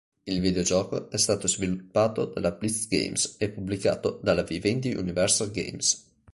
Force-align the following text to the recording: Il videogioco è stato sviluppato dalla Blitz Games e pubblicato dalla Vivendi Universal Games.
Il 0.25 0.41
videogioco 0.41 1.11
è 1.11 1.17
stato 1.19 1.47
sviluppato 1.47 2.25
dalla 2.25 2.49
Blitz 2.51 2.87
Games 2.87 3.35
e 3.37 3.49
pubblicato 3.51 4.19
dalla 4.23 4.41
Vivendi 4.41 4.95
Universal 4.95 5.51
Games. 5.51 6.07